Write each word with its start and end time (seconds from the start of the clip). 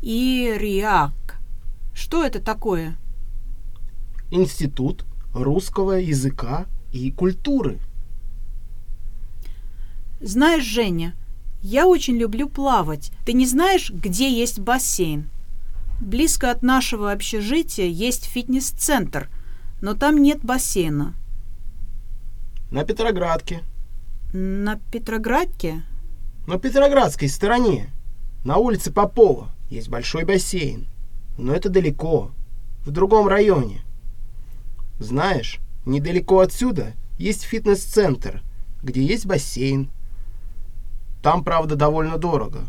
Ириак. 0.00 1.40
Что 1.92 2.24
это 2.24 2.40
такое? 2.40 2.96
Институт 4.30 5.04
русского 5.34 5.92
языка 5.92 6.66
и 6.92 7.10
культуры. 7.10 7.80
Знаешь, 10.20 10.64
Женя, 10.64 11.14
я 11.62 11.88
очень 11.88 12.16
люблю 12.16 12.48
плавать. 12.48 13.10
Ты 13.26 13.32
не 13.32 13.46
знаешь, 13.46 13.90
где 13.90 14.30
есть 14.32 14.60
бассейн? 14.60 15.30
Близко 16.00 16.52
от 16.52 16.62
нашего 16.62 17.10
общежития 17.10 17.86
есть 17.86 18.24
фитнес-центр, 18.24 19.28
но 19.80 19.94
там 19.94 20.18
нет 20.18 20.44
бассейна. 20.44 21.14
На 22.70 22.84
Петроградке. 22.84 23.62
На 24.32 24.78
Петроградке? 24.92 25.82
На 26.46 26.58
Петроградской 26.58 27.28
стороне. 27.28 27.90
На 28.44 28.58
улице 28.58 28.92
Попова 28.92 29.50
есть 29.68 29.88
большой 29.88 30.24
бассейн. 30.24 30.86
Но 31.36 31.52
это 31.52 31.68
далеко, 31.68 32.32
в 32.84 32.90
другом 32.90 33.28
районе. 33.28 33.82
Знаешь, 34.98 35.60
недалеко 35.84 36.40
отсюда 36.40 36.94
есть 37.18 37.42
фитнес-центр, 37.42 38.42
где 38.82 39.02
есть 39.02 39.26
бассейн. 39.26 39.90
Там, 41.22 41.44
правда, 41.44 41.76
довольно 41.76 42.18
дорого. 42.18 42.60